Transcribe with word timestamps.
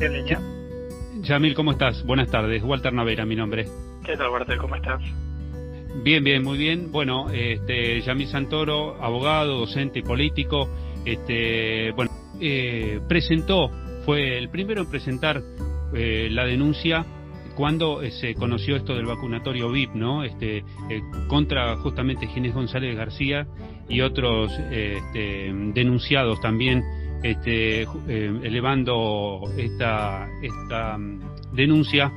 en 0.00 0.12
línea. 0.12 0.40
Yamil, 1.22 1.54
¿cómo 1.54 1.72
estás? 1.72 2.04
Buenas 2.04 2.30
tardes. 2.30 2.62
Walter 2.62 2.92
Navera, 2.92 3.24
mi 3.24 3.36
nombre. 3.36 3.66
¿Qué 4.04 4.16
tal, 4.16 4.30
Walter? 4.30 4.58
¿Cómo 4.58 4.76
estás? 4.76 5.00
Bien, 6.02 6.22
bien, 6.22 6.42
muy 6.42 6.58
bien. 6.58 6.92
Bueno, 6.92 7.30
este, 7.30 8.00
Yamil 8.02 8.28
Santoro, 8.28 9.02
abogado, 9.02 9.60
docente 9.60 10.00
y 10.00 10.02
político, 10.02 10.68
este, 11.04 11.92
bueno, 11.92 12.10
eh, 12.40 13.00
presentó, 13.08 13.70
fue 14.04 14.36
el 14.36 14.50
primero 14.50 14.82
en 14.82 14.90
presentar 14.90 15.42
eh, 15.94 16.28
la 16.30 16.44
denuncia 16.44 17.06
cuando 17.56 18.02
eh, 18.02 18.10
se 18.10 18.34
conoció 18.34 18.76
esto 18.76 18.94
del 18.94 19.06
vacunatorio 19.06 19.70
VIP, 19.70 19.94
¿no? 19.94 20.22
Este, 20.22 20.62
contra 21.28 21.76
justamente 21.76 22.26
Ginés 22.26 22.52
González 22.52 22.94
García 22.94 23.46
y 23.88 24.02
otros 24.02 24.52
este, 24.70 25.52
denunciados 25.72 26.40
también 26.40 26.84
este, 27.22 27.82
eh, 27.82 28.40
elevando 28.42 29.42
esta, 29.56 30.28
esta 30.42 30.98
mm, 30.98 31.54
denuncia 31.54 32.12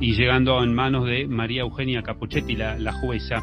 y 0.00 0.14
llegando 0.14 0.62
en 0.62 0.74
manos 0.74 1.06
de 1.06 1.26
María 1.26 1.62
Eugenia 1.62 2.02
Capuchetti, 2.02 2.56
la, 2.56 2.92
jueza. 2.92 3.42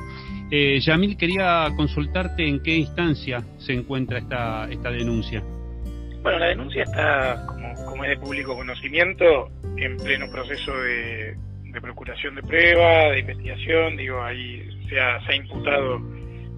Eh, 0.51 0.79
Yamil, 0.79 1.17
quería 1.17 1.67
consultarte 1.75 2.47
en 2.47 2.61
qué 2.61 2.75
instancia 2.75 3.43
se 3.57 3.73
encuentra 3.73 4.19
esta, 4.19 4.69
esta 4.69 4.89
denuncia. 4.89 5.43
Bueno, 6.21 6.39
la 6.39 6.47
denuncia 6.47 6.83
está, 6.83 7.45
como, 7.47 7.73
como 7.85 8.03
es 8.03 8.11
de 8.11 8.17
público 8.17 8.55
conocimiento, 8.55 9.49
en 9.77 9.97
pleno 9.97 10.29
proceso 10.31 10.75
de, 10.77 11.35
de 11.63 11.81
procuración 11.81 12.35
de 12.35 12.41
prueba, 12.41 13.11
de 13.11 13.19
investigación. 13.19 13.97
Digo, 13.97 14.23
ahí 14.23 14.67
se 14.89 14.99
ha, 14.99 15.23
se 15.25 15.33
ha 15.33 15.35
imputado 15.35 16.01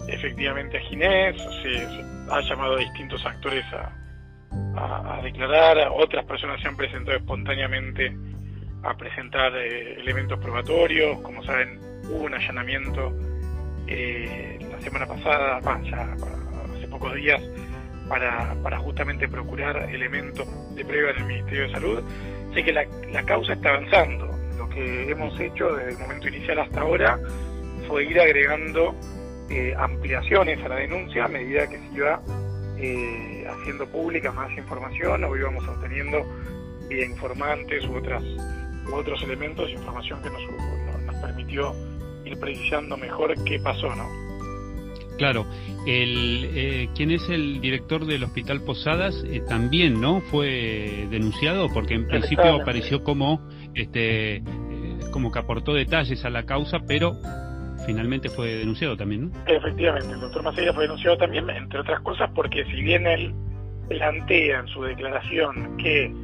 efectivamente 0.06 0.78
a 0.78 0.80
Ginés, 0.82 1.36
se, 1.62 1.78
se 1.78 2.04
ha 2.30 2.40
llamado 2.40 2.76
a 2.76 2.78
distintos 2.78 3.24
actores 3.26 3.64
a, 3.72 3.97
a, 4.76 5.20
declarar, 5.22 5.90
otras 5.92 6.24
personas 6.24 6.60
se 6.60 6.68
han 6.68 6.76
presentado 6.76 7.16
espontáneamente 7.16 8.16
a 8.82 8.96
presentar 8.96 9.56
eh, 9.56 9.94
elementos 10.00 10.38
probatorios, 10.38 11.20
como 11.20 11.42
saben 11.42 11.80
hubo 12.08 12.24
un 12.24 12.34
allanamiento 12.34 13.12
eh, 13.86 14.58
la 14.70 14.80
semana 14.80 15.06
pasada, 15.06 15.60
ya 15.82 16.14
hace 16.76 16.88
pocos 16.88 17.14
días, 17.14 17.42
para, 18.08 18.78
justamente 18.78 19.28
procurar 19.28 19.76
elementos 19.92 20.46
de 20.74 20.84
prueba 20.84 21.10
en 21.10 21.16
el 21.18 21.24
Ministerio 21.24 21.62
de 21.64 21.72
Salud. 21.72 22.02
Sé 22.54 22.64
que 22.64 22.72
la, 22.72 22.86
la 23.12 23.22
causa 23.24 23.52
está 23.52 23.70
avanzando. 23.70 24.30
Lo 24.56 24.68
que 24.70 25.10
hemos 25.10 25.38
hecho 25.38 25.74
desde 25.74 25.92
el 25.92 25.98
momento 25.98 26.28
inicial 26.28 26.58
hasta 26.60 26.80
ahora 26.80 27.18
fue 27.86 28.04
ir 28.04 28.18
agregando 28.20 28.94
eh, 29.50 29.74
ampliaciones 29.78 30.62
a 30.64 30.68
la 30.68 30.76
denuncia 30.76 31.24
a 31.24 31.28
medida 31.28 31.68
que 31.68 31.78
se 31.78 31.94
iba 31.94 32.20
eh, 32.80 33.46
haciendo 33.48 33.86
pública 33.88 34.32
más 34.32 34.56
información 34.56 35.24
o 35.24 35.36
íbamos 35.36 35.66
obteniendo 35.66 36.24
vía 36.88 37.04
informantes 37.06 37.84
u, 37.86 37.96
otras, 37.96 38.22
u 38.22 38.94
otros 38.94 39.22
elementos, 39.22 39.70
información 39.70 40.22
que 40.22 40.30
nos, 40.30 40.42
nos 41.06 41.14
permitió 41.16 41.74
ir 42.24 42.38
precisando 42.38 42.96
mejor 42.96 43.34
qué 43.44 43.58
pasó, 43.58 43.94
¿no? 43.94 44.28
Claro, 45.18 45.46
el, 45.84 46.48
eh, 46.54 46.88
quien 46.94 47.10
es 47.10 47.28
el 47.28 47.60
director 47.60 48.06
del 48.06 48.22
Hospital 48.22 48.62
Posadas 48.62 49.24
eh, 49.26 49.42
también, 49.48 50.00
¿no? 50.00 50.20
Fue 50.20 51.08
denunciado 51.10 51.68
porque 51.74 51.94
en 51.94 52.06
principio 52.06 52.62
apareció 52.62 53.02
como, 53.02 53.40
este, 53.74 54.36
eh, 54.36 54.42
como 55.10 55.32
que 55.32 55.40
aportó 55.40 55.74
detalles 55.74 56.24
a 56.24 56.30
la 56.30 56.44
causa, 56.44 56.78
pero 56.86 57.16
finalmente 57.88 58.28
fue 58.28 58.56
denunciado 58.56 58.98
también, 58.98 59.30
¿no? 59.30 59.30
Efectivamente, 59.46 60.12
el 60.12 60.20
doctor 60.20 60.42
Maceira 60.42 60.74
fue 60.74 60.82
denunciado 60.82 61.16
también, 61.16 61.48
entre 61.48 61.80
otras 61.80 62.00
cosas, 62.00 62.30
porque 62.34 62.62
si 62.66 62.82
bien 62.82 63.06
él 63.06 63.32
plantea 63.88 64.60
en 64.60 64.66
su 64.68 64.82
declaración 64.82 65.78
que 65.78 66.14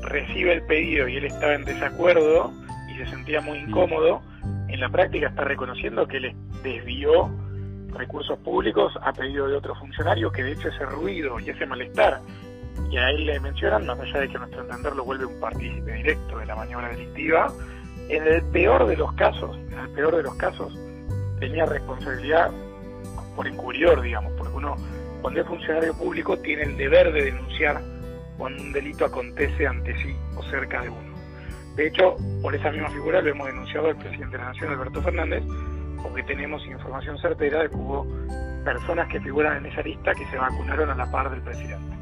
recibe 0.00 0.54
el 0.54 0.62
pedido 0.62 1.08
y 1.08 1.16
él 1.16 1.26
estaba 1.26 1.52
en 1.56 1.66
desacuerdo 1.66 2.50
y 2.90 2.96
se 2.96 3.06
sentía 3.08 3.42
muy 3.42 3.58
incómodo, 3.58 4.22
en 4.68 4.80
la 4.80 4.88
práctica 4.88 5.28
está 5.28 5.44
reconociendo 5.44 6.08
que 6.08 6.16
él 6.16 6.34
desvió 6.62 7.30
recursos 7.92 8.38
públicos 8.38 8.94
a 9.02 9.12
pedido 9.12 9.46
de 9.46 9.56
otro 9.56 9.74
funcionario, 9.74 10.32
que 10.32 10.42
de 10.42 10.52
hecho 10.52 10.68
ese 10.68 10.86
ruido 10.86 11.38
y 11.38 11.50
ese 11.50 11.66
malestar 11.66 12.20
y 12.90 12.96
a 12.96 13.10
él 13.10 13.26
le 13.26 13.38
mencionan, 13.40 13.84
más 13.84 14.00
allá 14.00 14.20
de 14.20 14.28
que 14.30 14.38
nuestro 14.38 14.62
entender 14.62 14.96
lo 14.96 15.04
vuelve 15.04 15.26
un 15.26 15.38
partícipe 15.38 15.92
directo 15.92 16.38
de 16.38 16.46
la 16.46 16.56
maniobra 16.56 16.88
delictiva, 16.88 17.52
en 18.08 18.26
el 18.26 18.42
peor 18.44 18.86
de 18.86 18.96
los 18.96 19.12
casos, 19.12 19.54
en 19.70 19.78
el 19.78 19.90
peor 19.90 20.16
de 20.16 20.22
los 20.22 20.34
casos, 20.36 20.72
tenía 21.40 21.66
responsabilidad 21.66 22.50
por 23.34 23.46
encubridor, 23.48 24.02
digamos, 24.02 24.32
porque 24.38 24.54
uno, 24.54 24.76
cuando 25.22 25.40
es 25.40 25.46
funcionario 25.46 25.94
público, 25.94 26.38
tiene 26.38 26.62
el 26.62 26.76
deber 26.76 27.12
de 27.12 27.24
denunciar 27.24 27.80
cuando 28.36 28.62
un 28.62 28.72
delito 28.72 29.04
acontece 29.04 29.66
ante 29.66 29.96
sí 30.02 30.14
o 30.36 30.42
cerca 30.44 30.82
de 30.82 30.90
uno. 30.90 31.10
De 31.76 31.88
hecho, 31.88 32.16
por 32.42 32.54
esa 32.54 32.70
misma 32.70 32.90
figura 32.90 33.22
lo 33.22 33.30
hemos 33.30 33.46
denunciado 33.46 33.88
al 33.88 33.96
presidente 33.96 34.36
de 34.36 34.42
la 34.42 34.50
Nación, 34.50 34.70
Alberto 34.70 35.02
Fernández, 35.02 35.42
porque 36.02 36.22
tenemos 36.24 36.64
información 36.66 37.18
certera 37.18 37.62
de 37.62 37.70
que 37.70 37.76
hubo 37.76 38.06
personas 38.64 39.08
que 39.08 39.20
figuran 39.20 39.58
en 39.58 39.66
esa 39.72 39.82
lista 39.82 40.12
que 40.12 40.26
se 40.26 40.36
vacunaron 40.36 40.90
a 40.90 40.94
la 40.94 41.10
par 41.10 41.30
del 41.30 41.40
presidente. 41.40 41.96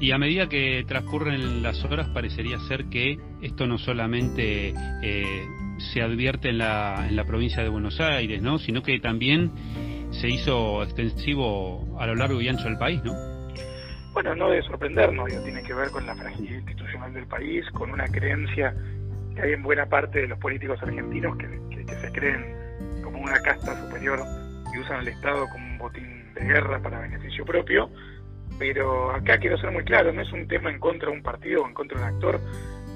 Y 0.00 0.12
a 0.12 0.18
medida 0.18 0.48
que 0.48 0.84
transcurren 0.86 1.62
las 1.62 1.84
horas 1.84 2.08
parecería 2.10 2.60
ser 2.60 2.84
que 2.84 3.18
esto 3.42 3.66
no 3.66 3.78
solamente 3.78 4.72
eh, 5.02 5.44
se 5.78 6.02
advierte 6.02 6.50
en 6.50 6.58
la, 6.58 7.06
en 7.08 7.16
la 7.16 7.24
provincia 7.24 7.62
de 7.62 7.68
Buenos 7.68 8.00
Aires, 8.00 8.42
¿no? 8.42 8.58
sino 8.58 8.82
que 8.82 8.98
también 9.00 9.52
se 10.10 10.28
hizo 10.28 10.82
extensivo 10.82 11.96
a 11.98 12.06
lo 12.06 12.14
largo 12.14 12.40
y 12.40 12.48
ancho 12.48 12.64
del 12.64 12.78
país, 12.78 13.02
¿no? 13.04 13.12
Bueno, 14.12 14.34
no 14.34 14.50
de 14.50 14.62
sorprendernos, 14.62 15.28
tiene 15.44 15.62
que 15.62 15.74
ver 15.74 15.90
con 15.90 16.04
la 16.06 16.14
fragilidad 16.14 16.56
institucional 16.56 17.12
del 17.12 17.26
país, 17.26 17.64
con 17.72 17.90
una 17.90 18.06
creencia 18.06 18.74
que 19.34 19.42
hay 19.42 19.52
en 19.52 19.62
buena 19.62 19.86
parte 19.86 20.22
de 20.22 20.28
los 20.28 20.38
políticos 20.38 20.78
argentinos 20.82 21.36
que, 21.36 21.46
que 21.84 21.94
se 21.94 22.10
creen 22.12 23.02
como 23.02 23.20
una 23.20 23.38
casta 23.40 23.80
superior 23.86 24.18
y 24.74 24.78
usan 24.78 25.00
al 25.00 25.08
Estado 25.08 25.46
como 25.52 25.64
un 25.64 25.78
botín 25.78 26.34
de 26.34 26.44
guerra 26.44 26.80
para 26.80 27.00
beneficio 27.00 27.44
propio. 27.44 27.90
Pero 28.58 29.12
acá 29.12 29.38
quiero 29.38 29.56
ser 29.58 29.70
muy 29.70 29.84
claro, 29.84 30.12
no 30.12 30.22
es 30.22 30.32
un 30.32 30.48
tema 30.48 30.70
en 30.70 30.80
contra 30.80 31.10
de 31.10 31.16
un 31.16 31.22
partido 31.22 31.62
o 31.62 31.68
en 31.68 31.74
contra 31.74 31.98
de 31.98 32.04
un 32.04 32.14
actor. 32.14 32.40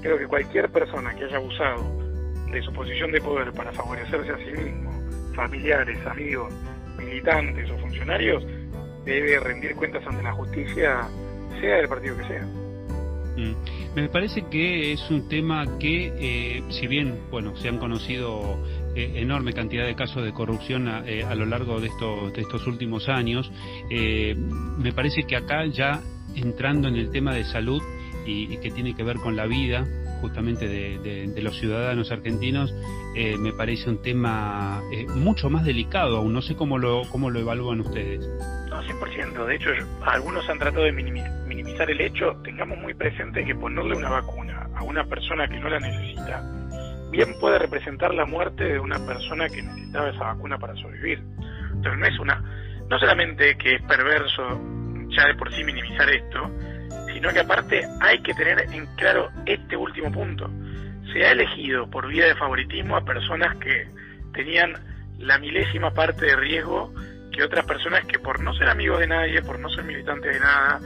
Creo 0.01 0.17
que 0.17 0.27
cualquier 0.27 0.69
persona 0.69 1.15
que 1.15 1.23
haya 1.23 1.37
abusado 1.37 2.02
de 2.53 2.61
su 2.61 2.71
posición 2.71 3.11
de 3.11 3.19
poder 3.19 3.51
para 3.53 3.71
favorecerse 3.71 4.31
a 4.31 4.37
sí 4.37 4.63
mismo, 4.63 4.91
familiares, 5.35 5.97
amigos, 6.05 6.53
militantes 6.97 7.69
o 7.71 7.77
funcionarios, 7.79 8.45
debe 9.05 9.39
rendir 9.39 9.75
cuentas 9.75 10.05
ante 10.05 10.23
la 10.23 10.33
justicia, 10.33 11.07
sea 11.59 11.77
del 11.77 11.87
partido 11.87 12.17
que 12.17 12.23
sea. 12.25 12.45
Mm. 13.35 13.55
Me 13.95 14.09
parece 14.09 14.45
que 14.49 14.93
es 14.93 15.09
un 15.09 15.27
tema 15.27 15.65
que, 15.79 16.13
eh, 16.17 16.63
si 16.69 16.87
bien, 16.87 17.19
bueno, 17.31 17.55
se 17.55 17.69
han 17.69 17.77
conocido 17.77 18.57
eh, 18.95 19.13
enorme 19.15 19.53
cantidad 19.53 19.85
de 19.85 19.95
casos 19.95 20.23
de 20.23 20.33
corrupción 20.33 20.87
a, 20.87 21.07
eh, 21.07 21.23
a 21.23 21.35
lo 21.35 21.45
largo 21.45 21.79
de 21.79 21.87
estos, 21.87 22.33
de 22.33 22.41
estos 22.41 22.65
últimos 22.67 23.09
años, 23.09 23.51
me 23.89 24.93
parece 24.93 25.23
que 25.23 25.35
acá 25.35 25.65
ya 25.65 26.01
entrando 26.35 26.87
en 26.87 26.95
el 26.95 27.11
tema 27.11 27.33
de 27.33 27.43
salud 27.43 27.81
y 28.25 28.57
que 28.57 28.71
tiene 28.71 28.95
que 28.95 29.03
ver 29.03 29.17
con 29.17 29.35
la 29.35 29.45
vida 29.45 29.85
justamente 30.23 30.69
de, 30.69 31.41
los 31.41 31.59
ciudadanos 31.59 32.09
argentinos, 32.13 32.73
eh, 33.13 33.37
me 33.37 33.51
parece 33.51 33.89
un 33.89 34.01
tema 34.01 34.81
eh, 34.93 35.05
mucho 35.13 35.49
más 35.49 35.65
delicado 35.65 36.15
aún. 36.15 36.31
No 36.31 36.41
sé 36.41 36.55
cómo 36.55 36.77
lo, 36.77 37.01
cómo 37.11 37.29
lo 37.29 37.41
evalúan 37.41 37.81
ustedes. 37.81 38.25
No, 38.69 38.81
100%. 38.81 39.45
De 39.45 39.55
hecho, 39.55 39.69
algunos 40.05 40.49
han 40.49 40.59
tratado 40.59 40.85
de 40.85 40.93
minimizar 40.93 41.91
el 41.91 41.99
hecho. 41.99 42.37
Tengamos 42.41 42.77
muy 42.77 42.93
presente 42.93 43.43
que 43.43 43.53
ponerle 43.53 43.97
una 43.97 44.09
vacuna 44.09 44.69
a 44.73 44.83
una 44.83 45.03
persona 45.03 45.45
que 45.49 45.59
no 45.59 45.69
la 45.69 45.79
necesita, 45.79 46.41
bien 47.11 47.35
puede 47.41 47.59
representar 47.59 48.13
la 48.13 48.25
muerte 48.25 48.63
de 48.63 48.79
una 48.79 49.05
persona 49.05 49.49
que 49.49 49.61
necesitaba 49.61 50.09
esa 50.09 50.23
vacuna 50.23 50.57
para 50.57 50.73
sobrevivir. 50.75 51.21
Entonces 51.73 51.99
no 51.99 52.05
es 52.05 52.19
una, 52.19 52.41
no 52.89 52.97
solamente 52.97 53.57
que 53.57 53.75
es 53.75 53.81
perverso 53.83 54.41
ya 55.09 55.27
de 55.27 55.35
por 55.35 55.53
sí 55.53 55.63
minimizar 55.65 56.09
esto, 56.09 56.49
sino 57.23 57.33
que 57.33 57.39
aparte 57.39 57.87
hay 58.01 58.21
que 58.21 58.33
tener 58.33 58.59
en 58.73 58.85
claro 58.97 59.31
este 59.45 59.77
último 59.77 60.11
punto. 60.11 60.51
Se 61.13 61.25
ha 61.25 61.31
elegido 61.31 61.89
por 61.89 62.09
vía 62.09 62.25
de 62.25 62.35
favoritismo 62.35 62.97
a 62.97 63.05
personas 63.05 63.55
que 63.59 63.87
tenían 64.33 64.73
la 65.19 65.39
milésima 65.39 65.91
parte 65.91 66.25
de 66.25 66.35
riesgo 66.35 66.93
que 67.31 67.41
otras 67.41 67.65
personas 67.65 68.05
que 68.07 68.19
por 68.19 68.41
no 68.41 68.53
ser 68.55 68.67
amigos 68.67 68.99
de 68.99 69.07
nadie, 69.07 69.41
por 69.41 69.57
no 69.57 69.69
ser 69.69 69.85
militantes 69.85 70.33
de 70.33 70.39
nada, 70.41 70.81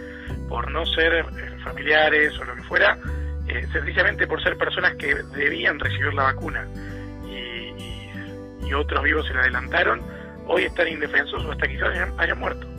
por 0.47 0.69
no 0.69 0.85
ser 0.85 1.11
eh, 1.15 1.23
familiares 1.63 2.37
o 2.39 2.43
lo 2.43 2.55
que 2.55 2.63
fuera, 2.63 2.99
eh, 3.47 3.65
sencillamente 3.73 4.27
por 4.27 4.39
ser 4.43 4.57
personas 4.57 4.93
que 4.93 5.15
debían 5.35 5.79
recibir 5.79 6.13
la 6.13 6.23
vacuna 6.23 6.67
y, 7.25 8.73
otros 8.73 9.01
vivos 9.01 9.25
se 9.25 9.33
la 9.33 9.39
adelantaron, 9.39 10.01
hoy 10.45 10.65
están 10.65 10.87
indefensos 10.87 11.43
o 11.43 11.51
hasta 11.51 11.67
quizás 11.67 11.89
hayan, 11.89 12.13
hayan 12.19 12.37
muerto. 12.37 12.76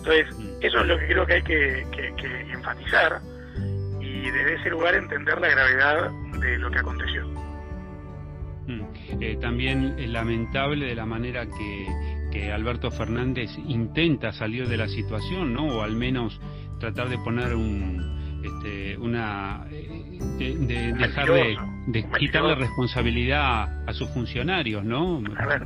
Entonces, 0.00 0.26
eso 0.60 0.80
es 0.80 0.86
lo 0.86 0.98
que 0.98 1.06
creo 1.06 1.26
que 1.26 1.34
hay 1.34 1.42
que, 1.42 1.86
que, 1.92 2.14
que, 2.16 2.52
enfatizar 2.52 3.20
y 4.00 4.22
desde 4.30 4.54
ese 4.54 4.70
lugar 4.70 4.94
entender 4.94 5.38
la 5.40 5.48
gravedad 5.48 6.10
de 6.40 6.58
lo 6.58 6.70
que 6.70 6.78
aconteció. 6.78 7.26
Mm. 8.66 8.82
Eh, 9.20 9.36
también 9.40 9.96
es 9.98 10.08
lamentable 10.08 10.86
de 10.86 10.94
la 10.94 11.04
manera 11.04 11.46
que, 11.46 11.86
que 12.32 12.50
Alberto 12.50 12.90
Fernández 12.90 13.50
intenta 13.66 14.32
salir 14.32 14.68
de 14.68 14.76
la 14.78 14.88
situación, 14.88 15.52
¿no? 15.52 15.66
O 15.66 15.82
al 15.82 15.96
menos 15.96 16.40
tratar 16.78 17.10
de 17.10 17.18
poner 17.18 17.54
un, 17.54 18.19
este, 18.42 18.96
una 18.98 19.64
eh, 19.70 20.56
de, 20.58 20.92
dejar 20.94 21.28
de, 21.28 21.58
de 21.86 22.04
quitarle 22.18 22.54
responsabilidad 22.54 23.88
a 23.88 23.92
sus 23.92 24.08
funcionarios, 24.10 24.84
¿no? 24.84 25.22
A 25.36 25.46
ver, 25.46 25.62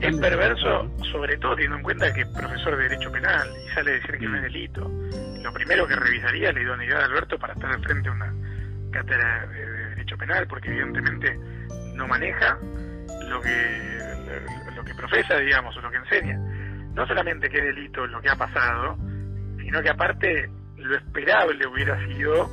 es 0.00 0.16
perverso, 0.18 0.90
sobre 1.10 1.36
todo 1.38 1.54
teniendo 1.54 1.78
en 1.78 1.82
cuenta 1.82 2.12
que 2.12 2.22
es 2.22 2.28
profesor 2.28 2.76
de 2.76 2.84
Derecho 2.84 3.10
Penal 3.10 3.48
y 3.64 3.74
sale 3.74 3.90
a 3.90 3.94
decir 3.94 4.18
que 4.18 4.26
no 4.26 4.36
es 4.36 4.42
mm. 4.42 4.44
delito. 4.44 4.90
Lo 5.42 5.52
primero 5.52 5.86
que 5.86 5.96
revisaría 5.96 6.50
es 6.50 6.54
la 6.54 6.60
idoneidad 6.62 6.98
de 6.98 7.04
Alberto 7.04 7.38
para 7.38 7.54
estar 7.54 7.70
al 7.70 7.82
frente 7.82 8.08
de 8.08 8.14
una 8.14 8.34
cátedra 8.92 9.46
de, 9.46 9.72
Derecho 9.90 10.16
Penal, 10.16 10.46
porque 10.46 10.68
evidentemente 10.68 11.36
no 11.94 12.06
maneja 12.06 12.58
lo 13.28 13.40
que, 13.40 13.98
lo 14.76 14.84
que 14.84 14.94
profesa, 14.94 15.36
digamos, 15.38 15.76
o 15.76 15.80
lo 15.80 15.90
que 15.90 15.96
enseña. 15.96 16.38
No 16.94 17.06
solamente 17.06 17.48
que 17.48 17.58
es 17.58 17.64
delito 17.64 18.06
lo 18.06 18.20
que 18.20 18.28
ha 18.28 18.36
pasado, 18.36 18.96
sino 19.58 19.82
que 19.82 19.88
aparte 19.88 20.50
lo 20.82 20.96
esperable 20.96 21.66
hubiera 21.66 21.98
sido 22.06 22.50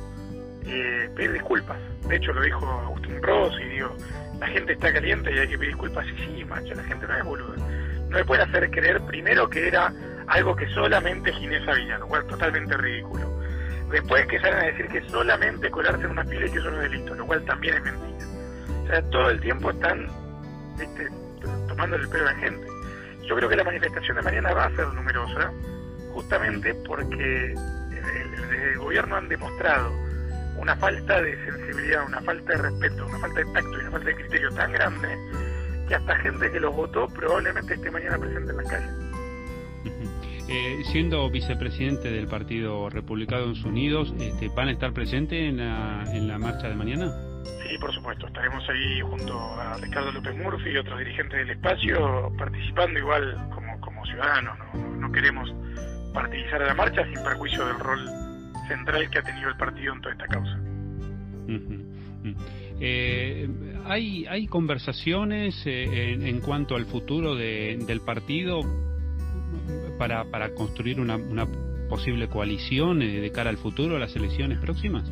eh, 0.66 1.10
pedir 1.14 1.32
disculpas. 1.32 1.78
De 2.08 2.16
hecho, 2.16 2.32
lo 2.32 2.42
dijo 2.42 2.66
Agustín 2.66 3.22
Ross 3.22 3.54
y 3.60 3.68
digo, 3.68 3.96
la 4.38 4.46
gente 4.48 4.72
está 4.72 4.92
caliente 4.92 5.34
y 5.34 5.38
hay 5.38 5.48
que 5.48 5.58
pedir 5.58 5.70
disculpas. 5.70 6.06
Y 6.06 6.16
sí, 6.24 6.44
macho, 6.44 6.74
la 6.74 6.84
gente 6.84 7.06
no 7.06 7.16
es 7.16 7.24
boluda. 7.24 7.56
No 8.08 8.16
me 8.16 8.24
puede 8.24 8.42
hacer 8.42 8.70
creer 8.70 9.00
primero 9.02 9.48
que 9.48 9.68
era 9.68 9.92
algo 10.26 10.54
que 10.54 10.68
solamente 10.70 11.32
Ginés 11.32 11.64
cual 12.08 12.22
es 12.22 12.28
totalmente 12.28 12.76
ridículo. 12.76 13.40
Después 13.90 14.26
que 14.26 14.38
salen 14.38 14.58
a 14.60 14.62
decir 14.66 14.86
que 14.88 15.02
solamente 15.08 15.70
colarse 15.70 16.04
en 16.04 16.10
una 16.12 16.24
fila 16.24 16.46
es 16.46 16.52
delito, 16.52 17.14
lo 17.14 17.26
cual 17.26 17.44
también 17.44 17.74
es 17.74 17.82
mentira. 17.82 18.26
O 18.84 18.86
sea, 18.86 19.02
todo 19.10 19.30
el 19.30 19.40
tiempo 19.40 19.70
están 19.70 20.06
tomando 21.68 21.96
el 21.96 22.08
pelo 22.08 22.28
a 22.28 22.32
la 22.32 22.38
gente. 22.38 22.66
Yo 23.26 23.36
creo 23.36 23.48
que 23.48 23.56
la 23.56 23.64
manifestación 23.64 24.16
de 24.16 24.22
mañana 24.22 24.52
va 24.52 24.64
a 24.64 24.76
ser 24.76 24.86
numerosa, 24.88 25.52
justamente 26.12 26.74
porque 26.86 27.54
desde 28.00 28.72
el 28.72 28.78
gobierno 28.78 29.16
han 29.16 29.28
demostrado 29.28 29.92
una 30.58 30.76
falta 30.76 31.20
de 31.22 31.36
sensibilidad, 31.44 32.06
una 32.06 32.20
falta 32.22 32.52
de 32.52 32.58
respeto, 32.58 33.06
una 33.06 33.18
falta 33.18 33.40
de 33.40 33.46
tacto 33.46 33.72
y 33.72 33.80
una 33.80 33.90
falta 33.90 34.06
de 34.06 34.14
criterio 34.14 34.50
tan 34.50 34.72
grande 34.72 35.08
que 35.88 35.94
hasta 35.94 36.16
gente 36.16 36.50
que 36.52 36.60
los 36.60 36.74
votó 36.74 37.08
probablemente 37.08 37.74
esté 37.74 37.90
mañana 37.90 38.18
presente 38.18 38.50
en 38.50 38.56
la 38.56 38.64
calle. 38.64 39.10
Eh, 40.52 40.82
siendo 40.90 41.30
vicepresidente 41.30 42.10
del 42.10 42.26
Partido 42.26 42.90
Republicanos 42.90 43.62
Unidos, 43.64 44.12
este, 44.18 44.48
¿van 44.48 44.66
a 44.66 44.72
estar 44.72 44.92
presentes 44.92 45.38
en 45.38 45.58
la, 45.58 46.04
en 46.12 46.26
la 46.26 46.38
marcha 46.38 46.68
de 46.68 46.74
mañana? 46.74 47.12
Sí, 47.44 47.78
por 47.78 47.94
supuesto. 47.94 48.26
Estaremos 48.26 48.68
ahí 48.68 49.00
junto 49.00 49.38
a 49.60 49.76
Ricardo 49.76 50.10
López 50.10 50.36
Murphy 50.36 50.70
y 50.70 50.76
otros 50.76 50.98
dirigentes 50.98 51.38
del 51.38 51.50
espacio 51.50 52.32
participando 52.36 52.98
igual 52.98 53.48
como, 53.54 53.80
como 53.80 54.04
ciudadanos. 54.06 54.58
No, 54.74 54.96
no 54.96 55.12
queremos 55.12 55.48
partidizar 56.12 56.62
a 56.62 56.66
la 56.66 56.74
marcha 56.74 57.04
sin 57.04 57.22
perjuicio 57.22 57.66
del 57.66 57.78
rol 57.78 58.08
central 58.68 59.10
que 59.10 59.18
ha 59.18 59.22
tenido 59.22 59.48
el 59.48 59.56
partido 59.56 59.94
en 59.94 60.00
toda 60.00 60.12
esta 60.14 60.26
causa. 60.26 60.58
Eh, 62.80 63.48
¿hay, 63.84 64.26
¿Hay 64.26 64.46
conversaciones 64.46 65.62
eh, 65.66 66.12
en, 66.12 66.40
cuanto 66.40 66.76
al 66.76 66.86
futuro 66.86 67.34
del 67.34 68.00
partido 68.00 68.60
para, 69.98 70.24
para 70.24 70.54
construir 70.54 71.00
una, 71.00 71.16
una 71.16 71.46
posible 71.90 72.28
coalición 72.28 73.02
eh, 73.02 73.20
de 73.20 73.32
cara 73.32 73.50
al 73.50 73.58
futuro, 73.58 73.96
a 73.96 73.98
las 73.98 74.16
elecciones 74.16 74.58
próximas? 74.58 75.04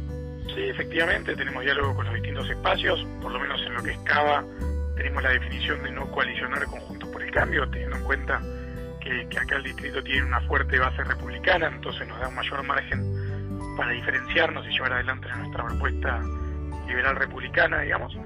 Sí, 0.55 0.63
efectivamente, 0.63 1.37
tenemos 1.37 1.63
diálogo 1.63 1.95
con 1.97 2.07
los 2.07 2.15
distintos 2.15 2.49
espacios, 2.49 3.05
por 3.21 3.33
lo 3.33 3.39
menos 3.39 3.61
en 3.67 3.75
lo 3.75 3.83
que 3.83 3.91
es 3.91 3.99
Cava, 3.99 4.45
tenemos 4.97 5.23
la 5.23 5.31
definición 5.31 5.83
de 5.83 5.91
no 5.93 6.11
coalicionar 6.11 6.65
conjuntos 6.65 7.09
por 7.11 7.23
el 7.23 7.31
cambio, 7.31 7.69
teniendo 7.69 7.97
en 7.97 8.05
cuenta 8.05 8.41
que, 9.09 9.29
que 9.29 9.39
acá 9.39 9.57
el 9.57 9.65
distrito 9.65 10.03
tiene 10.03 10.27
una 10.27 10.41
fuerte 10.43 10.79
base 10.79 11.03
republicana, 11.05 11.69
entonces 11.69 12.07
nos 12.07 12.21
da 12.21 12.29
un 12.29 12.35
mayor 12.35 12.63
margen 12.65 13.03
para 13.77 13.93
diferenciarnos 13.93 14.67
y 14.67 14.71
llevar 14.71 14.93
adelante 14.93 15.29
nuestra 15.37 15.65
propuesta 15.65 16.21
liberal 16.87 17.17
republicana, 17.17 17.81
digamos, 17.81 18.17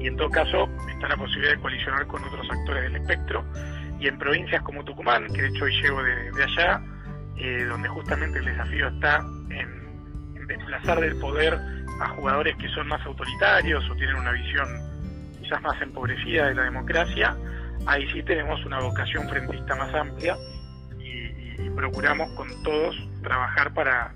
y 0.00 0.06
en 0.06 0.16
todo 0.16 0.30
caso 0.30 0.68
está 0.88 1.08
la 1.08 1.16
posibilidad 1.16 1.52
de 1.52 1.60
coalicionar 1.60 2.06
con 2.06 2.24
otros 2.24 2.46
actores 2.50 2.82
del 2.84 2.96
espectro, 2.96 3.44
y 3.98 4.08
en 4.08 4.18
provincias 4.18 4.62
como 4.62 4.84
Tucumán, 4.84 5.26
que 5.32 5.42
de 5.42 5.48
hecho 5.48 5.64
hoy 5.64 5.80
llego 5.80 6.02
de, 6.02 6.44
allá, 6.44 6.82
eh, 7.36 7.64
donde 7.64 7.88
justamente 7.88 8.38
el 8.38 8.44
desafío 8.44 8.88
está 8.88 9.24
en, 9.50 10.46
desplazar 10.46 11.00
del 11.00 11.18
poder 11.18 11.58
a 12.00 12.08
jugadores 12.10 12.56
que 12.56 12.68
son 12.68 12.86
más 12.86 13.04
autoritarios 13.04 13.88
o 13.90 13.94
tienen 13.96 14.16
una 14.16 14.30
visión 14.30 14.68
quizás 15.40 15.60
más 15.62 15.80
empobrecida 15.82 16.46
de 16.46 16.54
la 16.54 16.62
democracia, 16.62 17.36
ahí 17.86 18.06
sí 18.12 18.22
tenemos 18.22 18.64
una 18.64 18.80
vocación 18.80 19.28
frentista 19.28 19.74
más 19.74 19.94
amplia 19.94 20.36
y 20.98 21.70
procuramos 21.70 22.30
con 22.32 22.48
todos 22.62 22.96
trabajar 23.22 23.72
para 23.74 24.12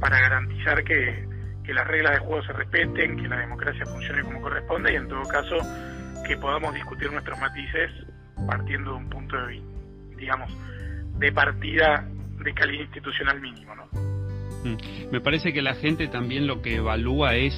para 0.00 0.18
garantizar 0.18 0.82
que, 0.82 1.28
las 1.72 1.86
reglas 1.86 2.14
de 2.14 2.18
juego 2.26 2.42
se 2.42 2.52
respeten, 2.52 3.16
que 3.16 3.28
la 3.28 3.36
democracia 3.36 3.86
funcione 3.86 4.24
como 4.24 4.40
corresponde 4.40 4.92
y 4.92 4.96
en 4.96 5.06
todo 5.06 5.22
caso 5.22 5.56
que 6.26 6.36
podamos 6.36 6.74
discutir 6.74 7.12
nuestros 7.12 7.38
matices 7.38 7.92
partiendo 8.44 8.90
de 8.90 8.96
un 8.96 9.08
punto 9.08 9.36
de, 9.46 9.62
digamos, 10.16 10.50
de 11.16 11.30
partida 11.30 12.08
de 12.42 12.54
calidad 12.54 12.82
institucional 12.82 13.40
mínimo, 13.40 13.76
¿no? 13.76 13.84
Mm. 14.64 15.12
Me 15.12 15.20
parece 15.20 15.52
que 15.52 15.62
la 15.62 15.74
gente 15.74 16.08
también 16.08 16.48
lo 16.48 16.60
que 16.60 16.74
evalúa 16.74 17.36
es 17.36 17.54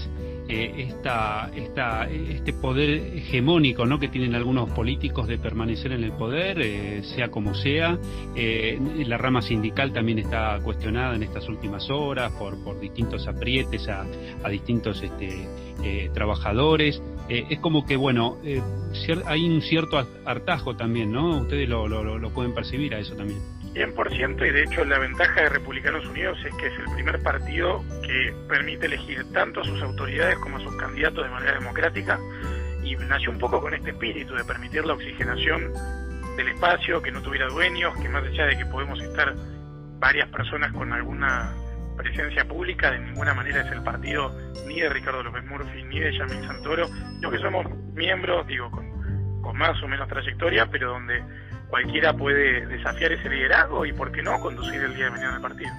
eh, 0.48 0.88
esta, 0.88 1.50
esta, 1.54 2.10
este 2.10 2.52
poder 2.52 2.90
hegemónico 2.90 3.86
¿no? 3.86 3.98
que 3.98 4.08
tienen 4.08 4.34
algunos 4.34 4.70
políticos 4.70 5.28
de 5.28 5.38
permanecer 5.38 5.92
en 5.92 6.02
el 6.04 6.12
poder, 6.12 6.60
eh, 6.60 7.02
sea 7.14 7.28
como 7.28 7.54
sea. 7.54 7.98
Eh, 8.34 8.78
la 9.06 9.18
rama 9.18 9.40
sindical 9.40 9.92
también 9.92 10.18
está 10.18 10.58
cuestionada 10.62 11.14
en 11.14 11.22
estas 11.22 11.48
últimas 11.48 11.88
horas 11.90 12.32
por, 12.32 12.62
por 12.62 12.80
distintos 12.80 13.28
aprietes 13.28 13.88
a, 13.88 14.04
a 14.42 14.48
distintos 14.48 15.02
este, 15.02 15.48
trabajadores. 16.12 17.02
es 17.28 17.58
como 17.60 17.86
que, 17.86 17.96
bueno, 17.96 18.38
hay 19.26 19.48
un 19.48 19.62
cierto 19.62 20.06
hartajo 20.24 20.76
también, 20.76 21.12
¿no? 21.12 21.40
Ustedes 21.40 21.68
lo, 21.68 21.88
lo, 21.88 22.18
lo 22.18 22.30
pueden 22.30 22.54
percibir 22.54 22.94
a 22.94 22.98
eso 22.98 23.14
también. 23.14 23.40
100% 23.74 24.46
y 24.46 24.50
de 24.50 24.64
hecho 24.64 24.84
la 24.84 24.98
ventaja 24.98 25.42
de 25.42 25.48
Republicanos 25.48 26.06
Unidos 26.06 26.38
es 26.44 26.54
que 26.56 26.66
es 26.66 26.78
el 26.78 26.94
primer 26.94 27.22
partido 27.22 27.82
que 28.02 28.34
permite 28.48 28.86
elegir 28.86 29.24
tanto 29.32 29.60
a 29.60 29.64
sus 29.64 29.80
autoridades 29.82 30.31
como 30.38 30.58
a 30.58 30.60
sus 30.60 30.76
candidatos 30.76 31.24
de 31.24 31.30
manera 31.30 31.54
democrática 31.54 32.18
y 32.84 32.96
nació 32.96 33.30
un 33.30 33.38
poco 33.38 33.60
con 33.60 33.74
este 33.74 33.90
espíritu 33.90 34.34
de 34.34 34.44
permitir 34.44 34.84
la 34.84 34.94
oxigenación 34.94 35.72
del 36.36 36.48
espacio, 36.48 37.02
que 37.02 37.12
no 37.12 37.22
tuviera 37.22 37.46
dueños, 37.48 37.94
que 38.00 38.08
más 38.08 38.24
allá 38.24 38.46
de 38.46 38.58
que 38.58 38.66
podemos 38.66 39.00
estar 39.00 39.34
varias 39.98 40.28
personas 40.30 40.72
con 40.72 40.92
alguna 40.92 41.54
presencia 41.96 42.44
pública, 42.46 42.90
de 42.90 42.98
ninguna 43.00 43.34
manera 43.34 43.60
es 43.60 43.72
el 43.72 43.82
partido 43.82 44.34
ni 44.66 44.80
de 44.80 44.88
Ricardo 44.88 45.22
López 45.22 45.44
Murphy 45.44 45.84
ni 45.84 46.00
de 46.00 46.16
Yamil 46.16 46.46
Santoro, 46.46 46.88
lo 47.20 47.30
que 47.30 47.38
somos 47.38 47.66
miembros, 47.94 48.46
digo, 48.46 48.70
con, 48.70 49.42
con 49.42 49.56
más 49.56 49.80
o 49.82 49.88
menos 49.88 50.08
trayectoria, 50.08 50.66
pero 50.70 50.90
donde 50.90 51.22
cualquiera 51.68 52.12
puede 52.14 52.66
desafiar 52.66 53.12
ese 53.12 53.28
liderazgo 53.28 53.86
y, 53.86 53.92
por 53.92 54.10
qué 54.12 54.22
no, 54.22 54.40
conducir 54.40 54.80
el 54.82 54.94
día 54.94 55.06
de 55.06 55.10
mañana 55.10 55.36
el 55.36 55.42
partido. 55.42 55.70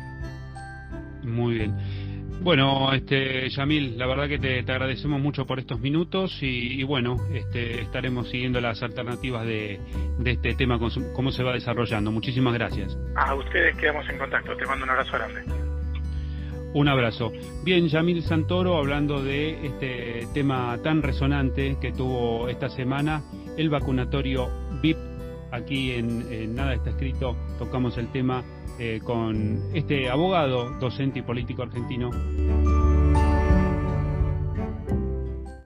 Muy 1.23 1.55
bien. 1.55 1.75
Bueno, 2.41 2.91
este, 2.93 3.49
Yamil, 3.49 3.97
la 3.97 4.05
verdad 4.05 4.27
que 4.27 4.37
te, 4.37 4.59
agradecemos 4.59 5.21
mucho 5.21 5.45
por 5.45 5.59
estos 5.59 5.79
minutos 5.79 6.37
y, 6.41 6.83
bueno, 6.83 7.15
este, 7.33 7.81
estaremos 7.81 8.29
siguiendo 8.29 8.59
las 8.59 8.83
alternativas 8.83 9.45
de, 9.45 9.79
este 10.25 10.53
tema, 10.55 10.77
cómo 11.13 11.31
se 11.31 11.43
va 11.43 11.53
desarrollando. 11.53 12.11
Muchísimas 12.11 12.53
gracias. 12.53 12.97
A 13.15 13.33
ustedes 13.35 13.75
quedamos 13.77 14.07
en 14.09 14.17
contacto. 14.17 14.55
Te 14.57 14.65
mando 14.65 14.83
un 14.83 14.89
abrazo 14.89 15.11
grande. 15.13 15.43
Un 16.73 16.87
abrazo. 16.87 17.31
Bien, 17.63 17.87
Yamil 17.87 18.23
Santoro, 18.23 18.77
hablando 18.77 19.23
de 19.23 19.67
este 19.67 20.27
tema 20.33 20.77
tan 20.83 21.03
resonante 21.03 21.77
que 21.79 21.91
tuvo 21.91 22.49
esta 22.49 22.67
semana, 22.69 23.21
el 23.57 23.69
vacunatorio 23.69 24.49
VIP 24.81 25.12
Aquí 25.53 25.91
en, 25.91 26.55
Nada 26.55 26.73
está 26.73 26.89
escrito 26.89 27.35
tocamos 27.59 27.97
el 27.99 28.11
tema 28.11 28.43
eh, 28.79 28.99
con 29.03 29.61
este 29.75 30.09
abogado, 30.09 30.71
docente 30.79 31.19
y 31.19 31.21
político 31.21 31.61
argentino. 31.61 32.09